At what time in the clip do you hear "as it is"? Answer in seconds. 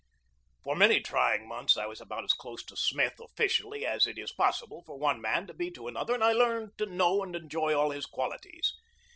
3.85-4.31